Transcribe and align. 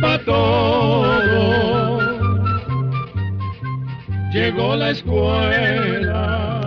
para 0.00 0.18
todo. 0.24 1.98
Llegó 4.32 4.76
la 4.76 4.90
escuela, 4.90 6.60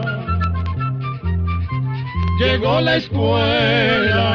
llegó 2.39 2.81
la 2.81 2.97
escuela, 2.97 4.29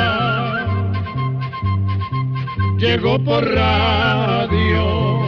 llegó 2.78 3.22
por 3.22 3.44
radio. 3.44 5.27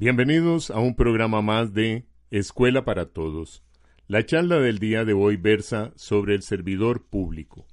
Bienvenidos 0.00 0.70
a 0.70 0.78
un 0.78 0.94
programa 0.94 1.42
más 1.42 1.74
de 1.74 2.06
Escuela 2.30 2.84
para 2.84 3.06
Todos. 3.06 3.64
La 4.06 4.24
charla 4.24 4.60
del 4.60 4.78
día 4.78 5.04
de 5.04 5.12
hoy 5.12 5.36
versa 5.36 5.92
sobre 5.96 6.36
el 6.36 6.42
servidor 6.42 7.06
público. 7.08 7.66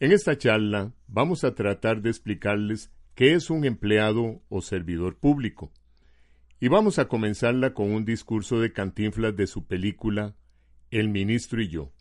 En 0.00 0.12
esta 0.12 0.38
charla 0.38 0.94
vamos 1.06 1.44
a 1.44 1.54
tratar 1.54 2.00
de 2.00 2.08
explicarles 2.08 2.90
qué 3.14 3.34
es 3.34 3.50
un 3.50 3.66
empleado 3.66 4.40
o 4.48 4.62
servidor 4.62 5.18
público. 5.18 5.70
Y 6.58 6.68
vamos 6.68 6.98
a 6.98 7.06
comenzarla 7.06 7.74
con 7.74 7.92
un 7.92 8.06
discurso 8.06 8.58
de 8.58 8.72
Cantinflas 8.72 9.36
de 9.36 9.46
su 9.46 9.66
película 9.66 10.34
El 10.90 11.10
ministro 11.10 11.60
y 11.60 11.68
yo. 11.68 11.92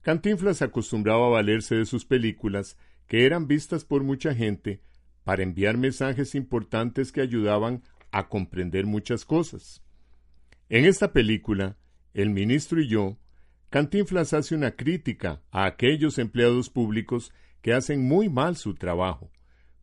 Cantinflas 0.00 0.62
acostumbraba 0.62 1.28
valerse 1.28 1.74
de 1.74 1.84
sus 1.84 2.06
películas, 2.06 2.78
que 3.06 3.26
eran 3.26 3.46
vistas 3.46 3.84
por 3.84 4.02
mucha 4.02 4.34
gente, 4.34 4.80
para 5.24 5.42
enviar 5.42 5.76
mensajes 5.76 6.34
importantes 6.34 7.12
que 7.12 7.20
ayudaban 7.20 7.82
a 8.10 8.28
comprender 8.28 8.86
muchas 8.86 9.24
cosas. 9.24 9.82
En 10.68 10.84
esta 10.84 11.12
película, 11.12 11.76
El 12.14 12.30
ministro 12.30 12.80
y 12.80 12.88
yo, 12.88 13.18
Cantinflas 13.70 14.32
hace 14.32 14.54
una 14.54 14.72
crítica 14.72 15.42
a 15.50 15.66
aquellos 15.66 16.18
empleados 16.18 16.70
públicos 16.70 17.32
que 17.60 17.74
hacen 17.74 18.06
muy 18.06 18.28
mal 18.28 18.56
su 18.56 18.74
trabajo, 18.74 19.30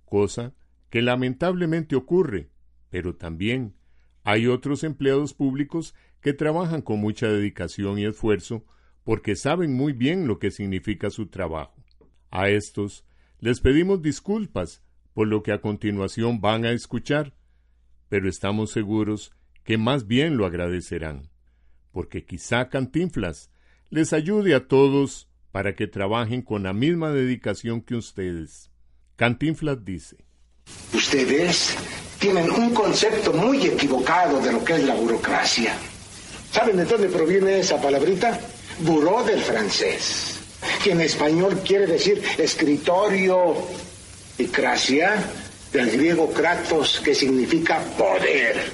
cosa 0.05 0.53
que 0.89 1.01
lamentablemente 1.01 1.95
ocurre, 1.95 2.49
pero 2.89 3.15
también 3.15 3.75
hay 4.23 4.47
otros 4.47 4.83
empleados 4.83 5.33
públicos 5.33 5.93
que 6.19 6.33
trabajan 6.33 6.81
con 6.81 6.99
mucha 6.99 7.27
dedicación 7.27 7.99
y 7.99 8.05
esfuerzo 8.05 8.65
porque 9.03 9.35
saben 9.35 9.73
muy 9.73 9.93
bien 9.93 10.27
lo 10.27 10.39
que 10.39 10.49
significa 10.49 11.11
su 11.11 11.27
trabajo. 11.27 11.75
A 12.31 12.49
estos 12.49 13.05
les 13.39 13.61
pedimos 13.61 14.01
disculpas 14.01 14.83
por 15.13 15.27
lo 15.27 15.43
que 15.43 15.51
a 15.51 15.61
continuación 15.61 16.41
van 16.41 16.65
a 16.65 16.71
escuchar, 16.71 17.35
pero 18.09 18.29
estamos 18.29 18.71
seguros 18.71 19.31
que 19.63 19.77
más 19.77 20.07
bien 20.07 20.37
lo 20.37 20.45
agradecerán, 20.45 21.29
porque 21.91 22.25
quizá 22.25 22.69
Cantinflas 22.69 23.49
les 23.89 24.13
ayude 24.13 24.55
a 24.55 24.67
todos 24.67 25.27
para 25.51 25.75
que 25.75 25.87
trabajen 25.87 26.41
con 26.41 26.63
la 26.63 26.73
misma 26.73 27.11
dedicación 27.11 27.81
que 27.81 27.95
ustedes. 27.95 28.69
Cantinflas 29.15 29.83
dice, 29.83 30.17
Ustedes 30.93 31.75
tienen 32.19 32.49
un 32.49 32.73
concepto 32.73 33.33
muy 33.33 33.65
equivocado 33.65 34.41
de 34.41 34.51
lo 34.51 34.63
que 34.63 34.73
es 34.73 34.83
la 34.83 34.95
burocracia. 34.95 35.73
¿Saben 36.51 36.77
de 36.77 36.85
dónde 36.85 37.09
proviene 37.09 37.59
esa 37.59 37.81
palabrita? 37.81 38.39
Buró 38.79 39.23
del 39.23 39.39
francés, 39.39 40.39
que 40.83 40.91
en 40.91 41.01
español 41.01 41.61
quiere 41.65 41.87
decir 41.87 42.21
escritorio 42.37 43.55
y 44.37 44.45
cracia 44.45 45.23
del 45.75 45.91
griego 45.91 46.31
kratos, 46.31 47.01
que 47.03 47.13
significa 47.13 47.79
poder. 47.97 48.71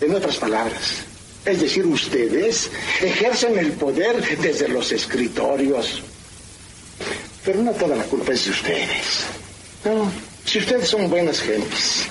En 0.00 0.14
otras 0.14 0.36
palabras, 0.36 1.04
es 1.44 1.60
decir, 1.60 1.86
ustedes 1.86 2.70
ejercen 3.00 3.58
el 3.58 3.72
poder 3.72 4.38
desde 4.38 4.68
los 4.68 4.92
escritorios. 4.92 6.02
Pero 7.44 7.62
no 7.62 7.72
toda 7.72 7.96
la 7.96 8.04
culpa 8.04 8.32
es 8.32 8.44
de 8.44 8.50
ustedes. 8.50 9.24
No, 9.84 10.12
si 10.44 10.58
ustedes 10.58 10.88
son 10.88 11.08
buenas 11.08 11.40
gentes, 11.40 12.04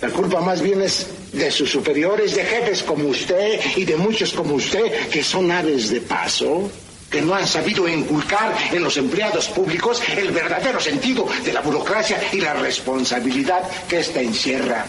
la 0.00 0.08
culpa 0.10 0.40
más 0.40 0.62
bien 0.62 0.80
es 0.80 1.06
de 1.32 1.50
sus 1.50 1.70
superiores, 1.70 2.34
de 2.34 2.44
jefes 2.44 2.82
como 2.82 3.08
usted 3.08 3.60
y 3.76 3.84
de 3.84 3.96
muchos 3.96 4.32
como 4.32 4.54
usted, 4.54 5.08
que 5.08 5.22
son 5.24 5.50
aves 5.50 5.90
de 5.90 6.00
paso, 6.00 6.70
que 7.12 7.20
no 7.20 7.34
han 7.34 7.46
sabido 7.46 7.86
inculcar 7.86 8.56
en 8.72 8.82
los 8.82 8.96
empleados 8.96 9.48
públicos 9.48 10.02
el 10.16 10.30
verdadero 10.30 10.80
sentido 10.80 11.28
de 11.44 11.52
la 11.52 11.60
burocracia 11.60 12.18
y 12.32 12.40
la 12.40 12.54
responsabilidad 12.54 13.62
que 13.86 14.00
ésta 14.00 14.22
encierra. 14.22 14.86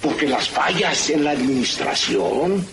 Porque 0.00 0.26
las 0.26 0.48
fallas 0.48 1.10
en 1.10 1.24
la 1.24 1.32
administración 1.32 2.66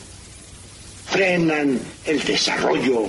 frenan 1.09 1.77
el 2.05 2.23
desarrollo, 2.23 3.05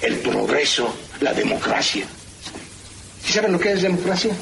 el 0.00 0.16
progreso, 0.18 0.94
la 1.20 1.34
democracia. 1.34 2.06
¿Y 3.28 3.32
saben 3.32 3.52
lo 3.52 3.58
que 3.58 3.72
es 3.72 3.82
democracia? 3.82 4.32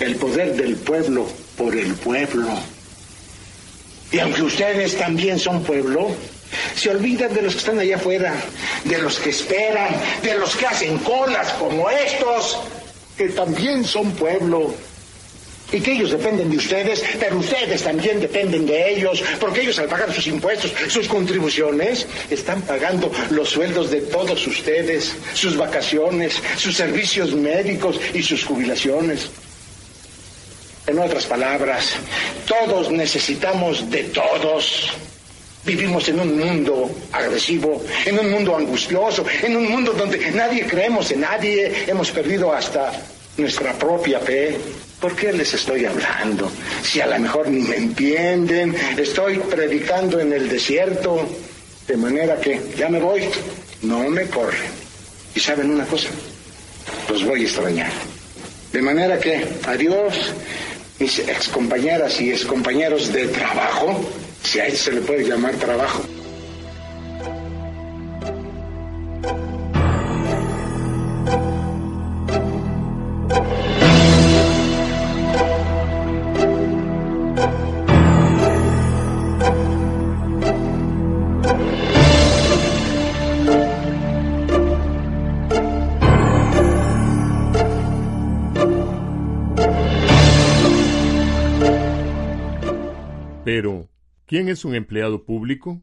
El 0.00 0.16
poder 0.16 0.56
del 0.56 0.74
pueblo 0.74 1.28
por 1.56 1.76
el 1.76 1.94
pueblo. 1.94 2.48
Y 4.10 4.18
aunque 4.18 4.42
ustedes 4.42 4.98
también 4.98 5.38
son 5.38 5.62
pueblo, 5.62 6.10
se 6.74 6.90
olvidan 6.90 7.32
de 7.34 7.42
los 7.42 7.54
que 7.54 7.58
están 7.60 7.78
allá 7.78 7.96
afuera, 7.96 8.34
de 8.84 8.98
los 8.98 9.18
que 9.18 9.30
esperan, 9.30 9.88
de 10.22 10.34
los 10.36 10.56
que 10.56 10.66
hacen 10.66 10.98
colas 10.98 11.52
como 11.54 11.88
estos, 11.90 12.58
que 13.16 13.28
también 13.28 13.84
son 13.84 14.12
pueblo. 14.12 14.74
Y 15.72 15.80
que 15.80 15.92
ellos 15.92 16.10
dependen 16.10 16.50
de 16.50 16.56
ustedes, 16.56 17.04
pero 17.20 17.38
ustedes 17.38 17.84
también 17.84 18.20
dependen 18.20 18.66
de 18.66 18.92
ellos, 18.92 19.22
porque 19.38 19.60
ellos 19.60 19.78
al 19.78 19.86
pagar 19.86 20.12
sus 20.12 20.26
impuestos, 20.26 20.72
sus 20.88 21.06
contribuciones, 21.06 22.06
están 22.28 22.62
pagando 22.62 23.12
los 23.30 23.50
sueldos 23.50 23.90
de 23.90 24.00
todos 24.00 24.44
ustedes, 24.48 25.14
sus 25.32 25.56
vacaciones, 25.56 26.42
sus 26.56 26.76
servicios 26.76 27.32
médicos 27.34 28.00
y 28.12 28.22
sus 28.22 28.44
jubilaciones. 28.44 29.30
En 30.88 30.98
otras 30.98 31.26
palabras, 31.26 31.92
todos 32.46 32.90
necesitamos 32.90 33.88
de 33.90 34.04
todos. 34.04 34.90
Vivimos 35.64 36.08
en 36.08 36.20
un 36.20 36.38
mundo 36.38 36.90
agresivo, 37.12 37.82
en 38.06 38.18
un 38.18 38.30
mundo 38.30 38.56
angustioso, 38.56 39.24
en 39.42 39.56
un 39.56 39.70
mundo 39.70 39.92
donde 39.92 40.30
nadie 40.30 40.66
creemos 40.66 41.10
en 41.10 41.20
nadie, 41.20 41.84
hemos 41.86 42.10
perdido 42.10 42.52
hasta 42.52 42.92
nuestra 43.36 43.74
propia 43.74 44.20
fe. 44.20 44.56
¿Por 45.00 45.14
qué 45.14 45.32
les 45.32 45.52
estoy 45.52 45.84
hablando? 45.84 46.50
Si 46.82 47.00
a 47.00 47.06
lo 47.06 47.18
mejor 47.18 47.48
ni 47.48 47.60
me 47.60 47.76
entienden, 47.76 48.74
estoy 48.96 49.38
predicando 49.38 50.18
en 50.18 50.32
el 50.32 50.48
desierto, 50.48 51.28
de 51.86 51.96
manera 51.96 52.40
que 52.40 52.60
ya 52.76 52.88
me 52.88 53.00
voy, 53.00 53.24
no 53.82 54.08
me 54.08 54.26
corren. 54.26 54.70
¿Y 55.34 55.40
saben 55.40 55.70
una 55.70 55.84
cosa? 55.84 56.08
Los 57.08 57.24
voy 57.24 57.42
a 57.42 57.44
extrañar. 57.44 57.90
De 58.72 58.80
manera 58.80 59.18
que, 59.18 59.46
adiós, 59.66 60.32
mis 60.98 61.18
excompañeras 61.18 62.20
y 62.20 62.30
excompañeros 62.30 63.12
de 63.12 63.26
trabajo, 63.28 64.08
si 64.42 64.60
a 64.60 64.66
eso 64.66 64.84
se 64.84 64.92
le 64.92 65.00
puede 65.02 65.28
llamar 65.28 65.54
trabajo. 65.56 66.02
Pero, 93.44 93.89
¿quién 94.30 94.48
es 94.48 94.64
un 94.64 94.76
empleado 94.76 95.24
público? 95.24 95.82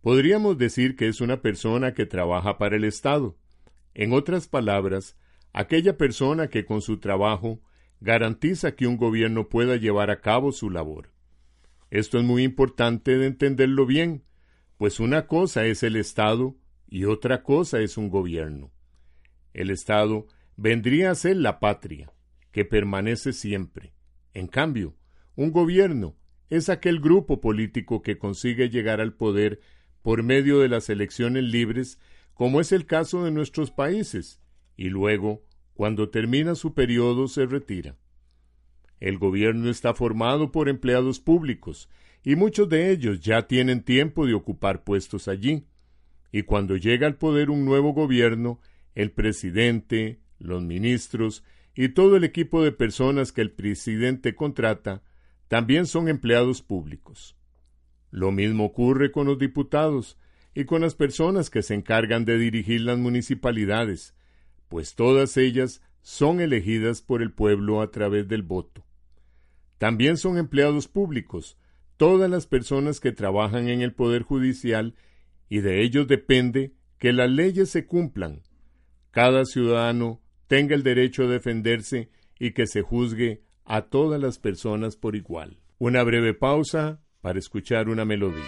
Podríamos 0.00 0.56
decir 0.56 0.94
que 0.94 1.08
es 1.08 1.20
una 1.20 1.42
persona 1.42 1.94
que 1.94 2.06
trabaja 2.06 2.58
para 2.58 2.76
el 2.76 2.84
Estado. 2.84 3.36
En 3.92 4.12
otras 4.12 4.46
palabras, 4.46 5.16
aquella 5.52 5.96
persona 5.96 6.46
que 6.46 6.64
con 6.64 6.80
su 6.80 7.00
trabajo 7.00 7.60
garantiza 8.00 8.76
que 8.76 8.86
un 8.86 8.96
gobierno 8.96 9.48
pueda 9.48 9.74
llevar 9.74 10.12
a 10.12 10.20
cabo 10.20 10.52
su 10.52 10.70
labor. 10.70 11.10
Esto 11.90 12.18
es 12.18 12.24
muy 12.24 12.44
importante 12.44 13.18
de 13.18 13.26
entenderlo 13.26 13.84
bien, 13.84 14.22
pues 14.76 15.00
una 15.00 15.26
cosa 15.26 15.66
es 15.66 15.82
el 15.82 15.96
Estado 15.96 16.54
y 16.86 17.06
otra 17.06 17.42
cosa 17.42 17.80
es 17.80 17.96
un 17.96 18.10
gobierno. 18.10 18.70
El 19.54 19.70
Estado 19.70 20.28
vendría 20.54 21.10
a 21.10 21.16
ser 21.16 21.38
la 21.38 21.58
patria, 21.58 22.12
que 22.52 22.64
permanece 22.64 23.32
siempre. 23.32 23.92
En 24.34 24.46
cambio, 24.46 24.94
un 25.34 25.50
gobierno 25.50 26.14
es 26.50 26.68
aquel 26.68 27.00
grupo 27.00 27.40
político 27.40 28.02
que 28.02 28.18
consigue 28.18 28.68
llegar 28.68 29.00
al 29.00 29.14
poder 29.14 29.60
por 30.02 30.22
medio 30.22 30.60
de 30.60 30.68
las 30.68 30.88
elecciones 30.88 31.44
libres, 31.44 31.98
como 32.34 32.60
es 32.60 32.72
el 32.72 32.86
caso 32.86 33.24
de 33.24 33.30
nuestros 33.30 33.70
países, 33.70 34.40
y 34.76 34.88
luego, 34.88 35.42
cuando 35.74 36.10
termina 36.10 36.54
su 36.54 36.74
periodo, 36.74 37.28
se 37.28 37.46
retira. 37.46 37.96
El 39.00 39.18
gobierno 39.18 39.68
está 39.68 39.94
formado 39.94 40.52
por 40.52 40.68
empleados 40.68 41.20
públicos, 41.20 41.88
y 42.22 42.36
muchos 42.36 42.68
de 42.68 42.90
ellos 42.90 43.20
ya 43.20 43.46
tienen 43.46 43.82
tiempo 43.82 44.26
de 44.26 44.34
ocupar 44.34 44.84
puestos 44.84 45.28
allí. 45.28 45.66
Y 46.32 46.42
cuando 46.42 46.76
llega 46.76 47.06
al 47.06 47.16
poder 47.16 47.50
un 47.50 47.64
nuevo 47.64 47.92
gobierno, 47.92 48.60
el 48.94 49.12
presidente, 49.12 50.20
los 50.38 50.62
ministros 50.62 51.44
y 51.74 51.90
todo 51.90 52.16
el 52.16 52.24
equipo 52.24 52.62
de 52.62 52.72
personas 52.72 53.32
que 53.32 53.42
el 53.42 53.52
presidente 53.52 54.34
contrata 54.34 55.02
también 55.48 55.86
son 55.86 56.08
empleados 56.08 56.62
públicos. 56.62 57.36
Lo 58.10 58.32
mismo 58.32 58.64
ocurre 58.64 59.10
con 59.10 59.26
los 59.26 59.38
diputados 59.38 60.18
y 60.54 60.64
con 60.64 60.82
las 60.82 60.94
personas 60.94 61.50
que 61.50 61.62
se 61.62 61.74
encargan 61.74 62.24
de 62.24 62.38
dirigir 62.38 62.80
las 62.80 62.98
municipalidades, 62.98 64.14
pues 64.68 64.94
todas 64.94 65.36
ellas 65.36 65.82
son 66.02 66.40
elegidas 66.40 67.02
por 67.02 67.22
el 67.22 67.32
pueblo 67.32 67.80
a 67.82 67.90
través 67.90 68.28
del 68.28 68.42
voto. 68.42 68.84
También 69.78 70.16
son 70.16 70.38
empleados 70.38 70.88
públicos 70.88 71.58
todas 71.96 72.30
las 72.30 72.46
personas 72.46 73.00
que 73.00 73.12
trabajan 73.12 73.68
en 73.68 73.80
el 73.80 73.92
Poder 73.92 74.22
Judicial 74.22 74.94
y 75.48 75.60
de 75.60 75.82
ellos 75.82 76.06
depende 76.06 76.74
que 76.98 77.12
las 77.12 77.30
leyes 77.30 77.70
se 77.70 77.86
cumplan. 77.86 78.42
Cada 79.10 79.44
ciudadano 79.44 80.20
tenga 80.46 80.74
el 80.74 80.82
derecho 80.82 81.24
a 81.24 81.28
defenderse 81.28 82.10
y 82.38 82.52
que 82.52 82.66
se 82.66 82.82
juzgue 82.82 83.42
a 83.66 83.82
todas 83.82 84.20
las 84.20 84.38
personas 84.38 84.96
por 84.96 85.16
igual. 85.16 85.58
Una 85.78 86.02
breve 86.02 86.32
pausa 86.32 87.00
para 87.20 87.38
escuchar 87.38 87.88
una 87.88 88.04
melodía. 88.04 88.44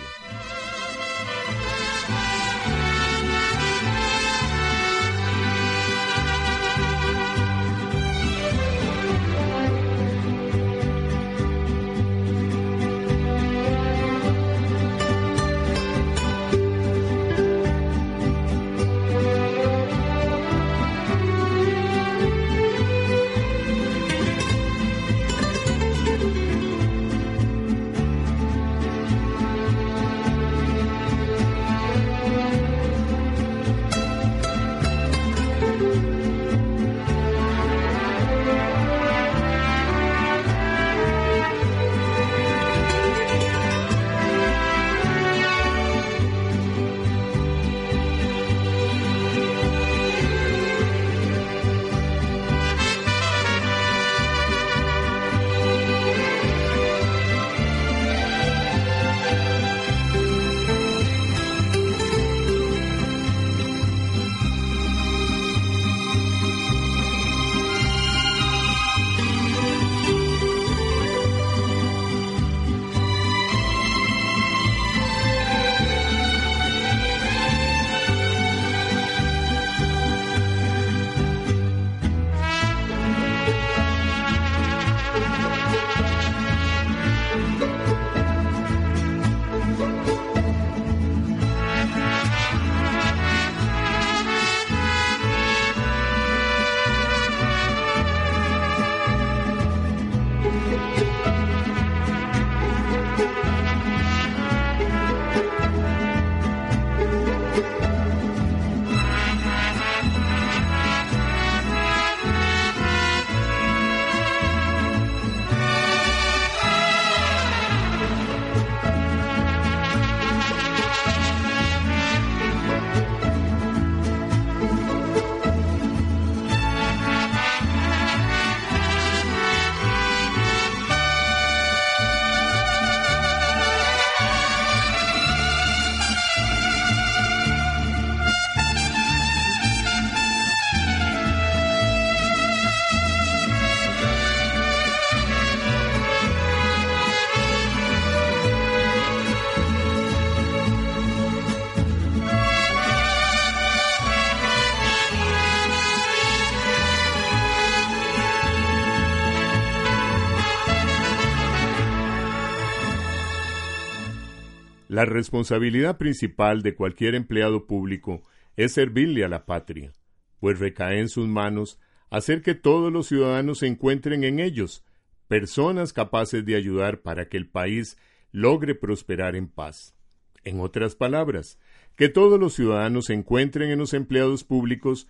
La 164.99 165.05
responsabilidad 165.05 165.97
principal 165.97 166.63
de 166.63 166.75
cualquier 166.75 167.15
empleado 167.15 167.69
público 167.69 168.21
es 168.57 168.73
servirle 168.73 169.25
a 169.25 169.29
la 169.29 169.47
patria, 169.47 169.93
pues 170.41 170.59
recae 170.59 170.99
en 170.99 171.09
sus 171.09 171.29
manos 171.29 171.79
hacer 172.11 172.43
que 172.43 172.57
todos 172.57 172.93
los 172.93 173.07
ciudadanos 173.07 173.61
se 173.61 173.69
encuentren 173.69 174.25
en 174.25 174.41
ellos, 174.41 174.85
personas 175.29 175.93
capaces 175.93 176.45
de 176.45 176.57
ayudar 176.57 177.03
para 177.03 177.29
que 177.29 177.37
el 177.37 177.49
país 177.49 177.97
logre 178.33 178.75
prosperar 178.75 179.37
en 179.37 179.47
paz. 179.47 179.95
En 180.43 180.59
otras 180.59 180.97
palabras, 180.97 181.61
que 181.95 182.09
todos 182.09 182.41
los 182.41 182.55
ciudadanos 182.55 183.09
encuentren 183.09 183.71
en 183.71 183.79
los 183.79 183.95
empleados 183.95 184.43
públicos 184.43 185.07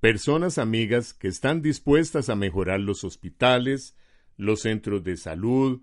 personas 0.00 0.58
amigas 0.58 1.14
que 1.14 1.28
están 1.28 1.62
dispuestas 1.62 2.28
a 2.28 2.36
mejorar 2.36 2.80
los 2.80 3.04
hospitales, 3.04 3.96
los 4.36 4.60
centros 4.60 5.02
de 5.02 5.16
salud, 5.16 5.80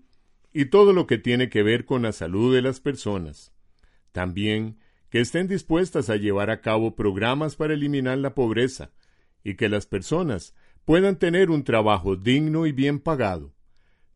y 0.52 0.66
todo 0.66 0.92
lo 0.92 1.06
que 1.06 1.18
tiene 1.18 1.48
que 1.48 1.62
ver 1.62 1.84
con 1.84 2.02
la 2.02 2.12
salud 2.12 2.54
de 2.54 2.62
las 2.62 2.80
personas. 2.80 3.52
También 4.12 4.78
que 5.10 5.20
estén 5.20 5.48
dispuestas 5.48 6.10
a 6.10 6.16
llevar 6.16 6.50
a 6.50 6.60
cabo 6.60 6.94
programas 6.94 7.56
para 7.56 7.74
eliminar 7.74 8.18
la 8.18 8.34
pobreza 8.34 8.90
y 9.42 9.54
que 9.54 9.68
las 9.68 9.86
personas 9.86 10.54
puedan 10.84 11.18
tener 11.18 11.50
un 11.50 11.64
trabajo 11.64 12.16
digno 12.16 12.66
y 12.66 12.72
bien 12.72 12.98
pagado, 12.98 13.54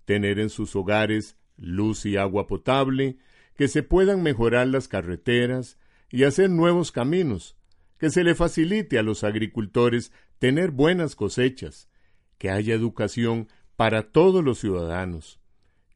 tener 0.05 0.39
en 0.39 0.51
sus 0.51 0.75
hogares 0.77 1.37
luz 1.57 2.07
y 2.07 2.17
agua 2.17 2.47
potable, 2.47 3.19
que 3.57 3.69
se 3.69 3.83
puedan 3.83 4.23
mejorar 4.23 4.67
las 4.67 4.89
carreteras 4.89 5.79
y 6.11 6.25
hacer 6.25 6.51
nuevos 6.51 6.93
caminos, 6.93 7.57
que 7.99 8.11
se 8.11 8.25
le 8.25 8.35
facilite 8.35 8.99
a 8.99 9.03
los 9.03 9.25
agricultores 9.25 10.13
tener 10.39 10.71
buenas 10.71 11.15
cosechas, 11.15 11.89
que 12.39 12.51
haya 12.51 12.75
educación 12.75 13.49
para 13.77 14.11
todos 14.11 14.43
los 14.43 14.59
ciudadanos, 14.59 15.42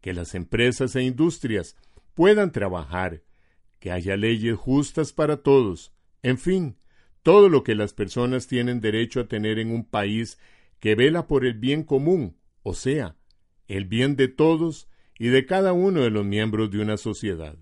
que 0.07 0.13
las 0.13 0.37
empresas 0.37 0.95
e 0.95 1.03
industrias 1.03 1.75
puedan 2.15 2.53
trabajar, 2.53 3.25
que 3.81 3.91
haya 3.91 4.17
leyes 4.17 4.57
justas 4.57 5.13
para 5.13 5.39
todos, 5.39 5.93
en 6.23 6.39
fin, 6.39 6.77
todo 7.25 7.49
lo 7.49 7.65
que 7.65 7.75
las 7.75 7.93
personas 7.93 8.47
tienen 8.47 8.81
derecho 8.81 9.19
a 9.19 9.27
tener 9.27 9.59
en 9.59 9.73
un 9.73 9.85
país 9.85 10.39
que 10.79 10.95
vela 10.95 11.27
por 11.27 11.45
el 11.45 11.55
bien 11.55 11.83
común, 11.83 12.37
o 12.63 12.75
sea, 12.75 13.17
el 13.67 13.87
bien 13.87 14.15
de 14.15 14.29
todos 14.29 14.89
y 15.19 15.27
de 15.27 15.45
cada 15.45 15.73
uno 15.73 16.03
de 16.03 16.11
los 16.11 16.25
miembros 16.25 16.71
de 16.71 16.83
una 16.83 16.99
sociedad. 16.99 17.57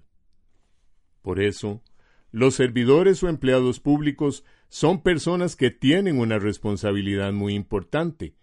Por 1.22 1.40
eso, 1.40 1.82
los 2.30 2.56
servidores 2.56 3.22
o 3.22 3.30
empleados 3.30 3.80
públicos 3.80 4.44
son 4.68 5.00
personas 5.02 5.56
que 5.56 5.70
tienen 5.70 6.18
una 6.18 6.38
responsabilidad 6.38 7.32
muy 7.32 7.54
importante, 7.54 8.34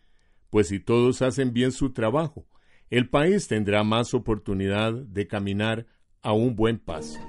pues 0.50 0.70
si 0.70 0.80
todos 0.80 1.22
hacen 1.22 1.54
bien 1.54 1.72
su 1.72 1.94
trabajo, 1.94 2.48
el 2.92 3.10
país 3.10 3.48
tendrá 3.48 3.84
más 3.84 4.14
oportunidad 4.14 4.94
de 4.94 5.26
caminar 5.26 5.88
a 6.22 6.34
un 6.34 6.56
buen 6.56 6.78
paso. 6.78 7.20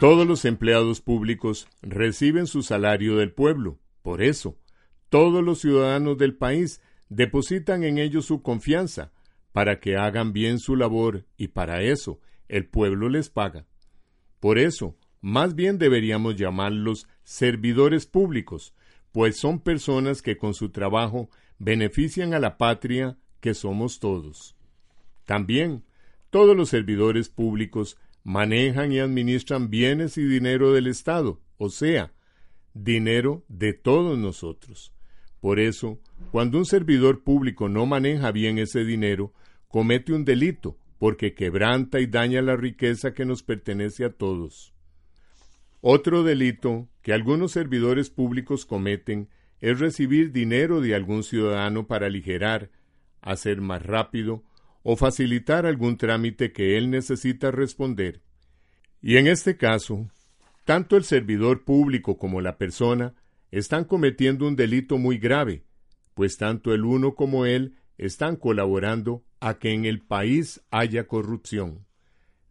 Todos 0.00 0.26
los 0.26 0.46
empleados 0.46 1.02
públicos 1.02 1.68
reciben 1.82 2.46
su 2.46 2.62
salario 2.62 3.16
del 3.16 3.32
pueblo. 3.32 3.78
Por 4.00 4.22
eso, 4.22 4.56
todos 5.10 5.44
los 5.44 5.60
ciudadanos 5.60 6.16
del 6.16 6.34
país 6.34 6.80
depositan 7.10 7.84
en 7.84 7.98
ellos 7.98 8.24
su 8.24 8.40
confianza 8.40 9.12
para 9.52 9.78
que 9.78 9.98
hagan 9.98 10.32
bien 10.32 10.58
su 10.58 10.74
labor 10.74 11.26
y 11.36 11.48
para 11.48 11.82
eso 11.82 12.18
el 12.48 12.64
pueblo 12.64 13.10
les 13.10 13.28
paga. 13.28 13.66
Por 14.40 14.58
eso, 14.58 14.96
más 15.20 15.54
bien 15.54 15.76
deberíamos 15.76 16.36
llamarlos 16.36 17.06
servidores 17.22 18.06
públicos, 18.06 18.72
pues 19.12 19.36
son 19.36 19.60
personas 19.60 20.22
que 20.22 20.38
con 20.38 20.54
su 20.54 20.70
trabajo 20.70 21.28
benefician 21.58 22.32
a 22.32 22.38
la 22.38 22.56
patria 22.56 23.18
que 23.40 23.52
somos 23.52 24.00
todos. 24.00 24.56
También, 25.26 25.84
todos 26.30 26.56
los 26.56 26.70
servidores 26.70 27.28
públicos 27.28 27.98
manejan 28.24 28.92
y 28.92 28.98
administran 28.98 29.70
bienes 29.70 30.18
y 30.18 30.24
dinero 30.24 30.72
del 30.72 30.86
Estado, 30.86 31.40
o 31.56 31.70
sea, 31.70 32.12
dinero 32.74 33.44
de 33.48 33.72
todos 33.72 34.18
nosotros. 34.18 34.92
Por 35.40 35.58
eso, 35.58 35.98
cuando 36.30 36.58
un 36.58 36.66
servidor 36.66 37.24
público 37.24 37.68
no 37.68 37.86
maneja 37.86 38.30
bien 38.30 38.58
ese 38.58 38.84
dinero, 38.84 39.32
comete 39.68 40.12
un 40.12 40.24
delito, 40.24 40.76
porque 40.98 41.34
quebranta 41.34 42.00
y 42.00 42.06
daña 42.06 42.42
la 42.42 42.56
riqueza 42.56 43.14
que 43.14 43.24
nos 43.24 43.42
pertenece 43.42 44.04
a 44.04 44.10
todos. 44.10 44.74
Otro 45.80 46.22
delito 46.22 46.88
que 47.00 47.14
algunos 47.14 47.52
servidores 47.52 48.10
públicos 48.10 48.66
cometen 48.66 49.30
es 49.60 49.78
recibir 49.78 50.30
dinero 50.30 50.82
de 50.82 50.94
algún 50.94 51.22
ciudadano 51.22 51.86
para 51.86 52.06
aligerar, 52.06 52.70
hacer 53.22 53.62
más 53.62 53.82
rápido 53.82 54.44
o 54.82 54.96
facilitar 54.96 55.66
algún 55.66 55.96
trámite 55.96 56.52
que 56.52 56.76
él 56.78 56.90
necesita 56.90 57.50
responder. 57.50 58.22
Y 59.02 59.16
en 59.16 59.26
este 59.26 59.56
caso, 59.56 60.10
tanto 60.64 60.96
el 60.96 61.04
servidor 61.04 61.64
público 61.64 62.18
como 62.18 62.40
la 62.40 62.56
persona 62.56 63.14
están 63.50 63.84
cometiendo 63.84 64.46
un 64.46 64.56
delito 64.56 64.98
muy 64.98 65.18
grave, 65.18 65.64
pues 66.14 66.36
tanto 66.36 66.72
el 66.72 66.84
uno 66.84 67.14
como 67.14 67.46
él 67.46 67.76
están 67.98 68.36
colaborando 68.36 69.24
a 69.40 69.58
que 69.58 69.72
en 69.72 69.84
el 69.84 70.00
país 70.00 70.62
haya 70.70 71.06
corrupción. 71.06 71.86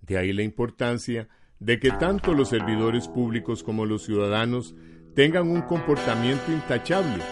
De 0.02 0.18
ahí 0.18 0.34
la 0.34 0.44
importancia 0.44 1.28
de 1.60 1.80
que 1.80 1.92
tanto 1.92 2.34
los 2.34 2.50
servidores 2.50 3.08
públicos 3.08 3.64
como 3.64 3.86
los 3.86 4.04
ciudadanos 4.04 4.76
tengan 5.16 5.50
un 5.50 5.62
comportamiento 5.62 6.52
intachable, 6.52 7.24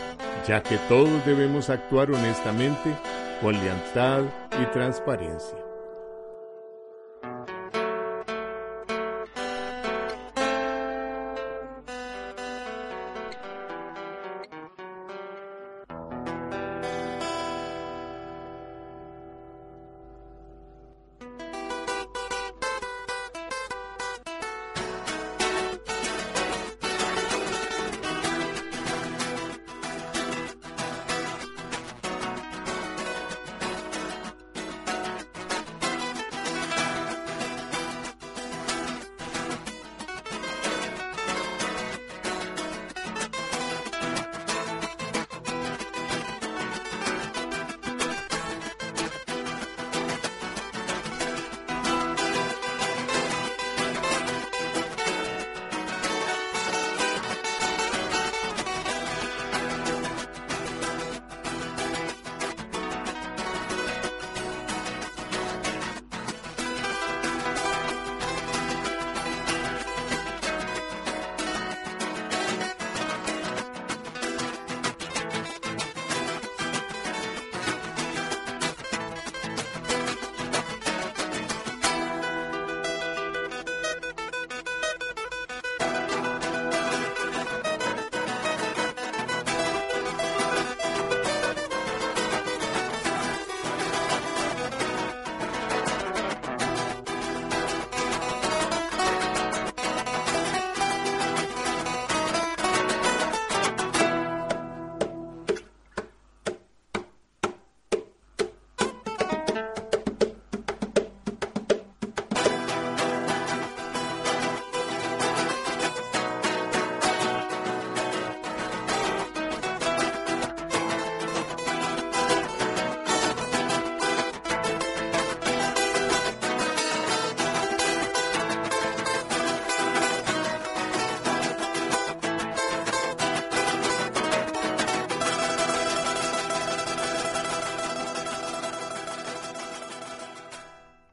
ya 0.46 0.62
que 0.62 0.78
todos 0.90 1.26
debemos 1.26 1.70
actuar 1.70 2.12
honestamente 2.12 2.96
con 3.42 3.54
lealtad 3.54 4.24
y 4.62 4.66
transparencia. 4.74 5.67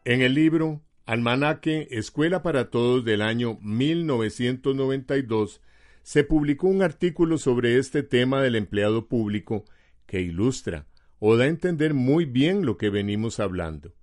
En 0.07 0.21
el 0.21 0.35
libro 0.35 0.83
Almanaque 1.07 1.89
Escuela 1.91 2.43
para 2.43 2.69
Todos 2.69 3.07
del 3.07 3.23
año 3.23 3.59
1992 3.63 5.63
se 6.03 6.25
publicó 6.25 6.67
un 6.67 6.83
artículo 6.83 7.39
sobre 7.39 7.79
este 7.79 8.03
tema 8.03 8.43
del 8.43 8.55
empleado 8.55 9.09
público 9.09 9.65
que 10.05 10.21
ilustra 10.21 10.87
o 11.21 11.39
da 11.39 11.45
a 11.45 11.49
entender 11.49 11.95
muy 11.95 12.27
bien 12.27 12.67
lo 12.67 12.77
que 12.77 12.91
venimos 12.91 13.41
hablando. 13.41 13.95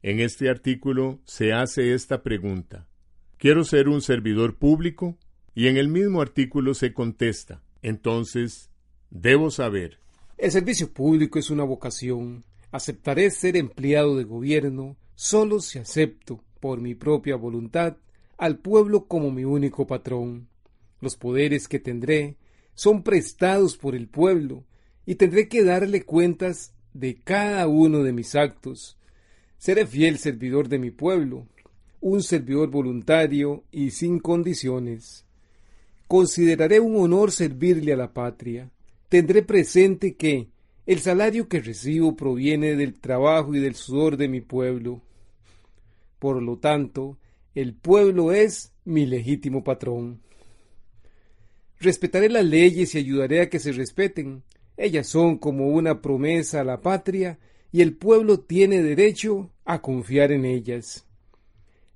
En 0.00 0.20
este 0.20 0.48
artículo 0.48 1.18
se 1.24 1.52
hace 1.52 1.92
esta 1.92 2.22
pregunta. 2.22 2.86
¿Quiero 3.36 3.64
ser 3.64 3.88
un 3.88 4.00
servidor 4.00 4.58
público? 4.58 5.18
Y 5.56 5.66
en 5.66 5.76
el 5.76 5.88
mismo 5.88 6.22
artículo 6.22 6.72
se 6.74 6.92
contesta. 6.92 7.64
Entonces, 7.82 8.70
debo 9.10 9.50
saber. 9.50 9.98
El 10.36 10.52
servicio 10.52 10.92
público 10.92 11.40
es 11.40 11.50
una 11.50 11.64
vocación. 11.64 12.44
Aceptaré 12.70 13.28
ser 13.32 13.56
empleado 13.56 14.16
de 14.16 14.22
gobierno 14.22 14.96
solo 15.18 15.58
si 15.60 15.80
acepto, 15.80 16.44
por 16.60 16.80
mi 16.80 16.94
propia 16.94 17.34
voluntad, 17.34 17.96
al 18.36 18.58
pueblo 18.58 19.06
como 19.06 19.32
mi 19.32 19.44
único 19.44 19.84
patrón. 19.84 20.46
Los 21.00 21.16
poderes 21.16 21.66
que 21.66 21.80
tendré 21.80 22.36
son 22.74 23.02
prestados 23.02 23.76
por 23.76 23.96
el 23.96 24.06
pueblo 24.06 24.62
y 25.06 25.16
tendré 25.16 25.48
que 25.48 25.64
darle 25.64 26.04
cuentas 26.04 26.72
de 26.94 27.16
cada 27.16 27.66
uno 27.66 28.04
de 28.04 28.12
mis 28.12 28.36
actos. 28.36 28.96
Seré 29.58 29.86
fiel 29.86 30.18
servidor 30.18 30.68
de 30.68 30.78
mi 30.78 30.92
pueblo, 30.92 31.48
un 32.00 32.22
servidor 32.22 32.70
voluntario 32.70 33.64
y 33.72 33.90
sin 33.90 34.20
condiciones. 34.20 35.24
Consideraré 36.06 36.78
un 36.78 36.94
honor 36.94 37.32
servirle 37.32 37.92
a 37.92 37.96
la 37.96 38.12
patria. 38.12 38.70
Tendré 39.08 39.42
presente 39.42 40.14
que 40.14 40.46
el 40.86 41.00
salario 41.00 41.48
que 41.48 41.58
recibo 41.58 42.14
proviene 42.14 42.76
del 42.76 42.94
trabajo 42.94 43.52
y 43.56 43.58
del 43.58 43.74
sudor 43.74 44.16
de 44.16 44.28
mi 44.28 44.40
pueblo. 44.40 45.02
Por 46.18 46.42
lo 46.42 46.58
tanto, 46.58 47.18
el 47.54 47.74
pueblo 47.74 48.32
es 48.32 48.72
mi 48.84 49.06
legítimo 49.06 49.64
patrón. 49.64 50.20
Respetaré 51.80 52.28
las 52.28 52.44
leyes 52.44 52.94
y 52.94 52.98
ayudaré 52.98 53.40
a 53.40 53.48
que 53.48 53.58
se 53.58 53.72
respeten. 53.72 54.42
Ellas 54.76 55.06
son 55.06 55.38
como 55.38 55.68
una 55.68 56.00
promesa 56.00 56.60
a 56.60 56.64
la 56.64 56.80
patria 56.80 57.38
y 57.70 57.82
el 57.82 57.96
pueblo 57.96 58.40
tiene 58.40 58.82
derecho 58.82 59.50
a 59.64 59.80
confiar 59.82 60.32
en 60.32 60.44
ellas. 60.44 61.06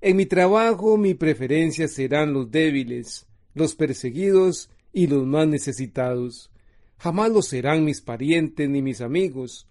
En 0.01 0.17
mi 0.17 0.27
trabajo 0.27 0.97
mi 0.97 1.15
preferencia 1.15 1.89
serán 1.89 2.33
los 2.33 2.51
débiles, 2.51 3.27
los 3.55 3.75
perseguidos 3.75 4.71
y 4.93 5.07
los 5.07 5.27
más 5.27 5.47
necesitados. 5.47 6.51
Jamás 6.99 7.31
lo 7.31 7.43
serán 7.43 7.85
mis 7.85 8.01
parientes 8.01 8.69
ni 8.69 8.83
mis 8.83 9.01
amigos. 9.01 9.69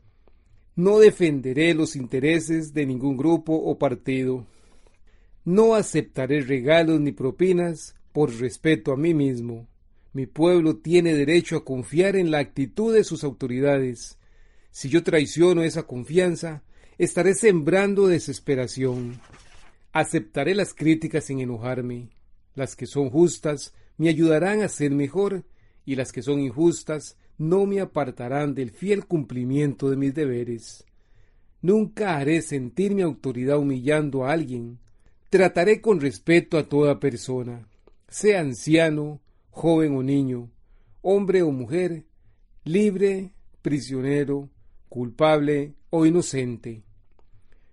No 0.82 0.98
defenderé 0.98 1.76
los 1.76 1.96
intereses 1.96 2.74
de 2.74 2.88
ningún 2.88 3.16
grupo 3.16 3.54
o 3.54 3.78
partido. 3.78 4.48
No 5.46 5.76
aceptaré 5.76 6.42
regalos 6.42 7.00
ni 7.00 7.12
propinas 7.12 7.94
por 8.12 8.34
respeto 8.40 8.92
a 8.92 8.98
mí 8.98 9.14
mismo. 9.14 9.68
Mi 10.12 10.26
pueblo 10.26 10.78
tiene 10.78 11.14
derecho 11.14 11.56
a 11.58 11.64
confiar 11.64 12.16
en 12.16 12.32
la 12.32 12.40
actitud 12.40 12.96
de 12.96 13.04
sus 13.04 13.24
autoridades. 13.24 14.18
Si 14.72 14.90
yo 14.90 15.04
traiciono 15.04 15.62
esa 15.62 15.84
confianza, 15.84 16.64
estaré 16.98 17.36
sembrando 17.36 18.08
desesperación. 18.08 19.22
Aceptaré 19.92 20.56
las 20.56 20.74
críticas 20.74 21.26
sin 21.26 21.42
enojarme. 21.42 22.10
Las 22.56 22.76
que 22.76 22.88
son 22.88 23.12
justas 23.12 23.76
me 23.98 24.10
ayudarán 24.10 24.64
a 24.64 24.68
ser 24.68 24.90
mejor 24.90 25.44
y 25.86 25.94
las 25.94 26.12
que 26.12 26.24
son 26.24 26.40
injustas 26.40 27.18
no 27.38 27.66
me 27.66 27.82
apartarán 27.82 28.54
del 28.54 28.72
fiel 28.72 29.06
cumplimiento 29.06 29.90
de 29.90 29.98
mis 29.98 30.14
deberes. 30.14 30.86
Nunca 31.62 32.18
haré 32.18 32.42
sentir 32.42 32.94
mi 32.94 33.02
autoridad 33.02 33.58
humillando 33.58 34.26
a 34.26 34.32
alguien. 34.32 34.80
Trataré 35.30 35.80
con 35.82 36.02
respeto 36.02 36.58
a 36.58 36.68
toda 36.68 37.00
persona, 37.00 37.68
sea 38.08 38.42
anciano, 38.42 39.22
joven 39.50 39.96
o 39.96 40.04
niño, 40.04 40.50
hombre 41.02 41.42
o 41.42 41.52
mujer, 41.52 42.06
libre, 42.64 43.32
prisionero, 43.62 44.50
culpable 44.90 45.74
o 45.90 46.06
inocente. 46.06 46.84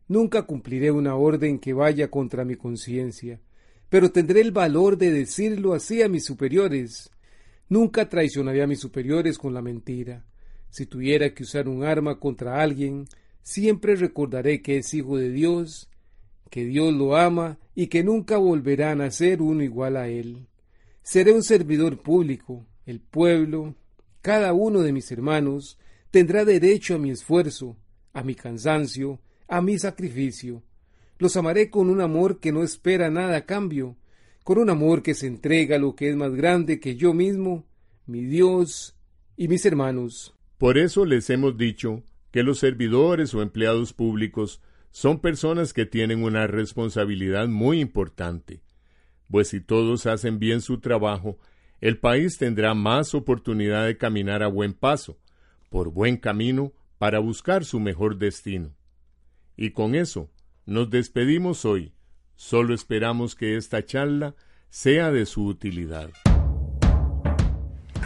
Nunca 0.07 0.43
cumpliré 0.43 0.91
una 0.91 1.17
orden 1.17 1.59
que 1.59 1.73
vaya 1.73 2.11
contra 2.11 2.45
mi 2.45 2.57
conciencia, 2.57 3.41
pero 3.89 4.11
tendré 4.11 4.41
el 4.41 4.53
valor 4.53 4.97
de 4.97 5.11
decirlo 5.11 5.75
así 5.75 6.03
a 6.03 6.09
mis 6.09 6.25
superiores, 6.25 7.11
Nunca 7.69 8.09
traicionaré 8.09 8.63
a 8.63 8.67
mis 8.67 8.81
superiores 8.81 9.39
con 9.39 9.53
la 9.53 9.63
mentira. 9.63 10.25
Si 10.71 10.87
tuviera 10.87 11.35
que 11.35 11.43
usar 11.43 11.69
un 11.69 11.85
arma 11.85 12.19
contra 12.19 12.63
alguien, 12.63 13.07
siempre 13.43 13.97
recordaré 13.97 14.63
que 14.63 14.79
es 14.79 14.93
hijo 14.95 15.19
de 15.19 15.31
Dios, 15.31 15.89
que 16.51 16.65
Dios 16.65 16.95
lo 16.95 17.17
ama 17.17 17.59
y 17.75 17.89
que 17.89 18.03
nunca 18.03 18.39
volverá 18.39 18.93
a 18.93 18.95
nacer 18.95 19.43
uno 19.43 19.63
igual 19.63 19.97
a 19.97 20.09
él. 20.09 20.47
Seré 21.03 21.33
un 21.33 21.43
servidor 21.43 22.03
público, 22.03 22.67
el 22.87 23.01
pueblo, 23.01 23.75
cada 24.23 24.53
uno 24.53 24.81
de 24.81 24.93
mis 24.93 25.11
hermanos, 25.13 25.79
tendrá 26.11 26.45
derecho 26.45 26.95
a 26.95 26.99
mi 26.99 27.11
esfuerzo, 27.11 27.77
a 28.13 28.23
mi 28.23 28.35
cansancio, 28.35 29.21
a 29.47 29.61
mi 29.61 29.79
sacrificio. 29.79 30.63
Los 31.19 31.37
amaré 31.37 31.71
con 31.71 31.91
un 31.91 32.01
amor 32.01 32.41
que 32.41 32.53
no 32.53 32.63
espera 32.63 33.11
nada 33.11 33.39
a 33.39 33.47
cambio, 33.47 33.97
con 34.49 34.57
un 34.57 34.71
amor 34.71 35.03
que 35.03 35.13
se 35.13 35.27
entrega 35.27 35.77
a 35.77 35.79
lo 35.79 35.95
que 35.95 36.09
es 36.09 36.17
más 36.17 36.35
grande 36.35 36.81
que 36.81 36.97
yo 36.97 37.13
mismo, 37.13 37.67
mi 38.07 38.25
Dios 38.25 38.97
y 39.37 39.47
mis 39.47 39.67
hermanos. 39.67 40.35
Por 40.57 40.79
eso 40.79 41.05
les 41.05 41.29
hemos 41.29 41.59
dicho 41.59 42.03
que 42.31 42.43
los 42.43 42.59
servidores 42.59 43.35
o 43.35 43.43
empleados 43.43 43.93
públicos 43.93 44.63
son 44.91 45.21
personas 45.21 45.75
que 45.75 45.85
tienen 45.85 46.23
una 46.23 46.47
responsabilidad 46.47 47.47
muy 47.47 47.79
importante, 47.79 48.63
pues 49.31 49.49
si 49.49 49.61
todos 49.61 50.07
hacen 50.07 50.39
bien 50.39 50.63
su 50.63 50.81
trabajo, 50.81 51.39
el 51.83 51.99
país 51.99 52.39
tendrá 52.39 52.73
más 52.73 53.15
oportunidad 53.15 53.85
de 53.85 53.99
caminar 53.99 54.43
a 54.43 54.49
buen 54.49 54.73
paso, 54.73 55.19
por 55.69 55.91
buen 55.91 56.17
camino, 56.17 56.73
para 56.97 57.19
buscar 57.19 57.67
su 57.67 57.81
mejor 57.81 58.17
destino. 58.17 58.75
Y 59.59 59.73
con 59.73 59.95
eso, 59.95 60.31
nos 60.65 60.89
despedimos 60.89 61.67
hoy, 61.67 61.93
Solo 62.39 62.73
esperamos 62.73 63.35
que 63.35 63.57
esta 63.57 63.85
charla 63.85 64.37
sea 64.71 65.11
de 65.11 65.27
su 65.27 65.45
utilidad. 65.45 66.09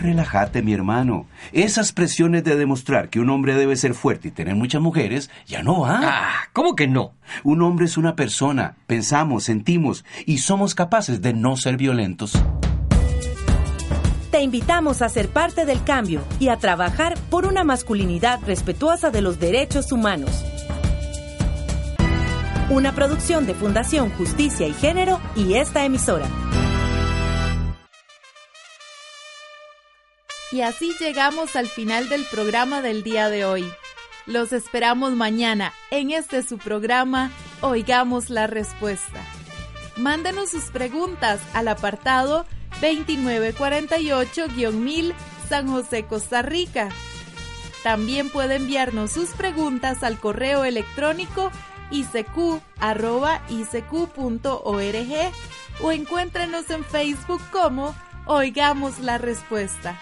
Relájate, 0.00 0.62
mi 0.62 0.72
hermano. 0.72 1.26
Esas 1.52 1.92
presiones 1.92 2.42
de 2.42 2.56
demostrar 2.56 3.10
que 3.10 3.20
un 3.20 3.28
hombre 3.28 3.54
debe 3.54 3.76
ser 3.76 3.92
fuerte 3.92 4.28
y 4.28 4.30
tener 4.30 4.54
muchas 4.54 4.80
mujeres 4.80 5.30
ya 5.46 5.62
no 5.62 5.80
van. 5.80 6.02
Ah, 6.02 6.32
¿cómo 6.54 6.74
que 6.74 6.88
no? 6.88 7.12
Un 7.44 7.60
hombre 7.60 7.84
es 7.84 7.98
una 7.98 8.16
persona. 8.16 8.76
Pensamos, 8.86 9.44
sentimos 9.44 10.02
y 10.24 10.38
somos 10.38 10.74
capaces 10.74 11.20
de 11.20 11.34
no 11.34 11.58
ser 11.58 11.76
violentos. 11.76 12.32
Te 14.30 14.40
invitamos 14.40 15.02
a 15.02 15.10
ser 15.10 15.28
parte 15.28 15.66
del 15.66 15.84
cambio 15.84 16.22
y 16.40 16.48
a 16.48 16.56
trabajar 16.56 17.18
por 17.28 17.44
una 17.44 17.64
masculinidad 17.64 18.40
respetuosa 18.46 19.10
de 19.10 19.20
los 19.20 19.38
derechos 19.38 19.92
humanos 19.92 20.42
una 22.70 22.94
producción 22.94 23.46
de 23.46 23.54
Fundación 23.54 24.10
Justicia 24.10 24.66
y 24.66 24.72
Género 24.72 25.20
y 25.34 25.54
esta 25.54 25.84
emisora. 25.84 26.26
Y 30.50 30.60
así 30.60 30.92
llegamos 31.00 31.56
al 31.56 31.68
final 31.68 32.08
del 32.08 32.24
programa 32.30 32.82
del 32.82 33.02
día 33.02 33.30
de 33.30 33.44
hoy. 33.44 33.64
Los 34.26 34.52
esperamos 34.52 35.12
mañana 35.12 35.72
en 35.90 36.10
este 36.10 36.42
su 36.42 36.58
programa 36.58 37.30
Oigamos 37.62 38.30
la 38.30 38.46
Respuesta. 38.46 39.20
Mándenos 39.96 40.50
sus 40.50 40.64
preguntas 40.64 41.40
al 41.54 41.68
apartado 41.68 42.44
2948-1000 42.80 45.14
San 45.48 45.68
José, 45.68 46.04
Costa 46.04 46.42
Rica. 46.42 46.90
También 47.82 48.28
puede 48.30 48.56
enviarnos 48.56 49.12
sus 49.12 49.30
preguntas 49.30 50.02
al 50.02 50.18
correo 50.18 50.64
electrónico 50.64 51.50
icq.org 51.92 52.62
o 55.80 55.92
encuéntrenos 55.92 56.68
en 56.70 56.84
Facebook 56.84 57.40
como 57.50 57.94
Oigamos 58.26 58.98
la 58.98 59.16
Respuesta. 59.18 60.00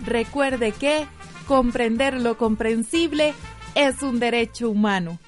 Recuerde 0.00 0.72
que 0.72 1.06
comprender 1.46 2.20
lo 2.20 2.36
comprensible 2.36 3.32
es 3.74 4.02
un 4.02 4.18
derecho 4.18 4.68
humano. 4.70 5.20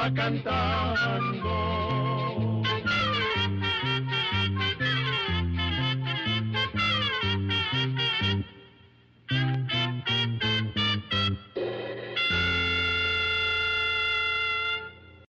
Va 0.00 0.10
cantando 0.14 1.89